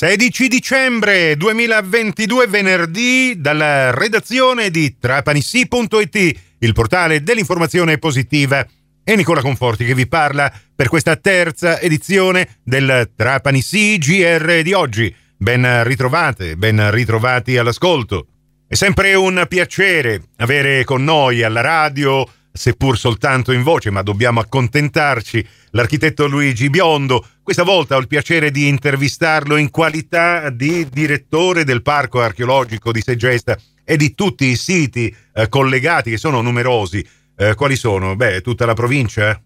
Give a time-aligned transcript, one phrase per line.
[0.00, 8.64] 16 dicembre 2022, venerdì, dalla redazione di trapanissi.it, il portale dell'informazione positiva.
[9.02, 15.12] È Nicola Conforti che vi parla per questa terza edizione del Trapanissi GR di oggi.
[15.36, 18.28] Ben ritrovate, ben ritrovati all'ascolto.
[18.68, 24.40] È sempre un piacere avere con noi alla radio seppur soltanto in voce, ma dobbiamo
[24.40, 27.24] accontentarci, l'architetto Luigi Biondo.
[27.48, 33.00] Questa volta ho il piacere di intervistarlo in qualità di direttore del Parco Archeologico di
[33.00, 37.02] Segesta e di tutti i siti eh, collegati, che sono numerosi.
[37.34, 38.16] Eh, quali sono?
[38.16, 39.40] Beh, tutta la provincia?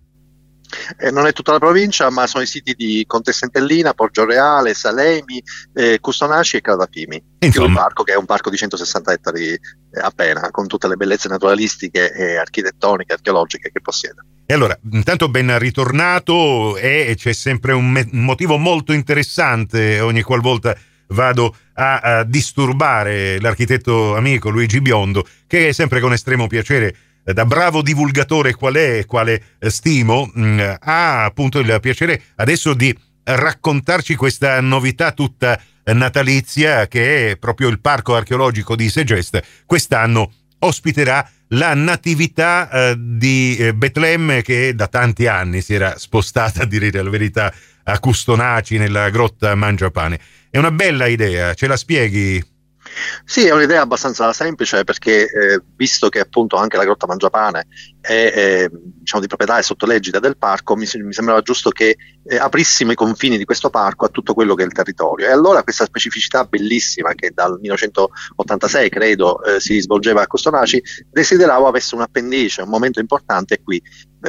[0.98, 5.40] Eh, non è tutta la provincia, ma sono i siti di Contessentellina, Poggio Reale, Salemi,
[5.72, 7.22] eh, Custonaci e Cradapimi.
[7.38, 7.66] Insomma.
[7.68, 9.60] un parco che è un parco di 160 ettari eh,
[10.00, 14.24] appena, con tutte le bellezze naturalistiche e architettoniche, archeologiche che possiede.
[14.44, 20.22] E allora, intanto ben ritornato e c'è sempre un, me- un motivo molto interessante ogni
[20.22, 20.76] qualvolta
[21.08, 26.94] vado a, a disturbare l'architetto amico Luigi Biondo, che è sempre con estremo piacere
[27.24, 32.20] eh, da bravo divulgatore qual è, quale eh, stimo, mh, mm, ha appunto il piacere
[32.36, 39.40] adesso di raccontarci questa novità tutta natalizia che è proprio il parco archeologico di Segest.
[39.66, 40.32] Quest'anno
[40.64, 46.66] ospiterà la natività eh, di eh, Betlemme che da tanti anni si era spostata, a
[46.66, 47.52] dire la verità,
[47.84, 50.18] a Custonaci nella grotta Mangiapane.
[50.50, 52.51] È una bella idea, ce la spieghi?
[53.24, 57.66] Sì, è un'idea abbastanza semplice perché eh, visto che appunto anche la Grotta Mangiapane
[58.00, 61.96] è eh, diciamo, di proprietà e sotto l'egida del parco, mi, mi sembrava giusto che
[62.24, 65.26] eh, aprissimo i confini di questo parco a tutto quello che è il territorio.
[65.26, 71.66] E allora questa specificità bellissima che dal 1986 credo eh, si svolgeva a Costonaci, desideravo
[71.66, 73.82] avesse un appendice, un momento importante qui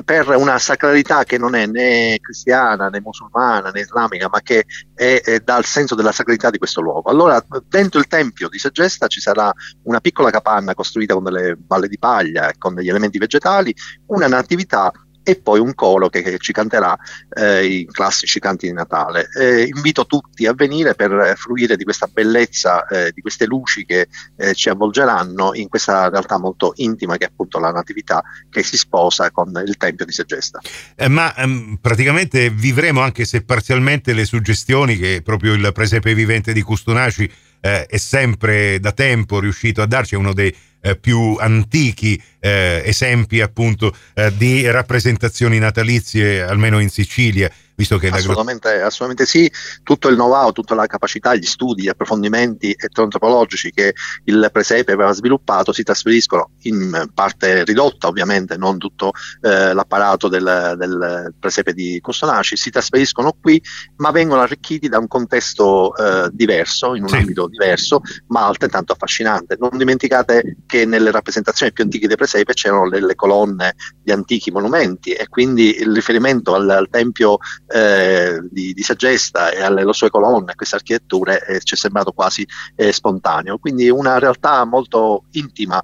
[0.04, 5.22] per una sacralità che non è né cristiana né musulmana né islamica, ma che è,
[5.24, 7.10] è dal senso della sacralità di questo luogo.
[7.10, 9.52] Allora, dentro il tempio di Segesta ci sarà
[9.84, 13.76] una piccola capanna costruita con delle balle di paglia e con degli elementi vegetali,
[14.08, 14.92] una natività
[15.24, 16.98] e poi un coro che, che ci canterà
[17.36, 19.28] eh, i classici canti di Natale.
[19.40, 24.08] Eh, invito tutti a venire per fruire di questa bellezza, eh, di queste luci che
[24.38, 28.78] eh, ci avvolgeranno in questa realtà molto intima che è appunto la Natività che si
[28.78, 30.60] sposa con il Tempio di Segesta.
[30.96, 36.54] Eh, ma ehm, praticamente vivremo anche se parzialmente le suggestioni che proprio il presepe vivente
[36.54, 40.54] di Custonaci eh, è sempre da tempo riuscito a darci, è uno dei
[40.84, 48.10] eh, più antichi eh, esempi appunto eh, di rappresentazioni natalizie, almeno in Sicilia visto che
[48.10, 49.52] assolutamente, gro- assolutamente sì,
[49.84, 53.94] tutto il know-how, tutta la capacità, gli studi, gli approfondimenti etnoantropologici che
[54.26, 59.12] il presepe aveva sviluppato si trasferiscono in parte ridotta ovviamente, non tutto
[59.42, 63.62] eh, l'apparato del, del, presepe di Costonaci, si trasferiscono qui
[63.98, 67.16] ma vengono arricchiti da un contesto eh, diverso, in un sì.
[67.16, 69.58] ambito diverso, ma altrettanto affascinante.
[69.60, 75.12] Non dimenticate che nelle rappresentazioni più antiche dei presepe c'erano delle colonne di antichi monumenti
[75.12, 80.54] e quindi il riferimento al, al tempio eh, di, di, Sagesta e alle sue colonne,
[80.54, 82.44] a queste architetture, eh, ci è sembrato quasi
[82.76, 83.60] eh, spontaneo.
[83.60, 85.80] Quindi una realtà molto intima,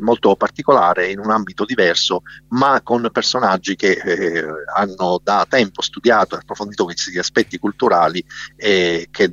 [0.00, 4.44] molto particolare, in un ambito diverso, ma con personaggi che eh,
[4.76, 8.22] hanno da tempo studiato e approfondito questi aspetti culturali
[8.54, 9.30] che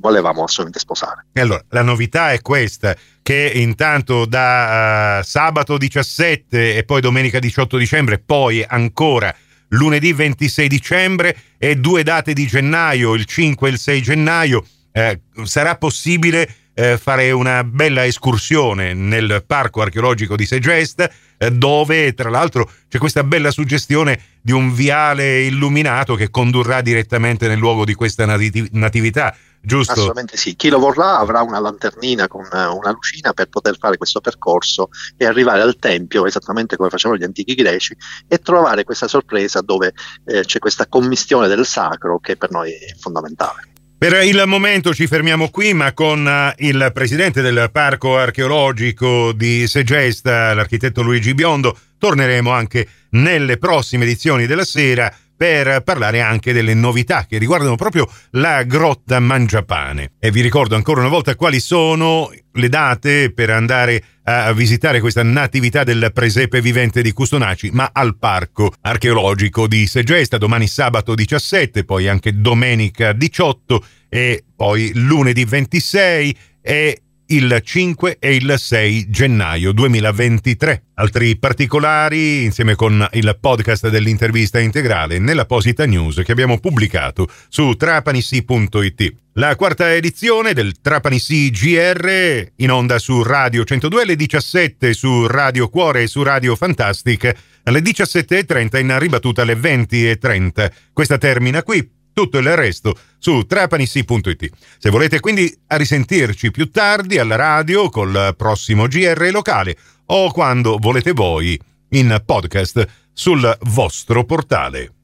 [0.00, 1.26] volevamo assolutamente sposare.
[1.32, 7.38] E allora, la novità è questa, che intanto da uh, sabato 17 e poi domenica
[7.38, 9.34] 18 dicembre, poi ancora
[9.68, 15.20] lunedì 26 dicembre e due date di gennaio, il 5 e il 6 gennaio, eh,
[15.44, 22.30] sarà possibile eh, fare una bella escursione nel parco archeologico di Segest, eh, dove tra
[22.30, 27.94] l'altro c'è questa bella suggestione di un viale illuminato che condurrà direttamente nel luogo di
[27.94, 29.92] questa nativ- natività giusto?
[29.92, 30.56] Assolutamente sì.
[30.56, 34.88] Chi lo vorrà avrà una lanternina con eh, una lucina per poter fare questo percorso
[35.16, 39.92] e arrivare al tempio, esattamente come facevano gli antichi greci, e trovare questa sorpresa dove
[40.26, 43.69] eh, c'è questa commistione del sacro che per noi è fondamentale.
[44.00, 49.66] Per il momento ci fermiamo qui, ma con uh, il presidente del Parco Archeologico di
[49.66, 56.72] Segesta, l'architetto Luigi Biondo, torneremo anche nelle prossime edizioni della sera per parlare anche delle
[56.72, 60.12] novità che riguardano proprio la grotta Mangiapane.
[60.18, 65.22] E vi ricordo ancora una volta quali sono le date per andare a visitare questa
[65.22, 71.84] natività del presepe vivente di Custonaci, ma al parco archeologico di Segesta, domani sabato 17,
[71.84, 79.72] poi anche domenica 18 e poi lunedì 26 e il 5 e il 6 gennaio
[79.72, 80.84] 2023.
[80.94, 89.14] Altri particolari insieme con il podcast dell'intervista integrale nell'apposita news che abbiamo pubblicato su trapanissi.it.
[89.34, 95.68] La quarta edizione del Trapanissi GR in onda su Radio 102 alle 17 su Radio
[95.68, 97.32] Cuore e su Radio Fantastic
[97.62, 100.70] alle 17.30 in ribattuta alle 20.30.
[100.92, 104.50] Questa termina qui tutto il resto su trapanissi.it.
[104.78, 109.76] Se volete quindi a risentirci più tardi alla radio col prossimo GR locale
[110.06, 111.58] o quando volete voi
[111.90, 114.99] in podcast sul vostro portale.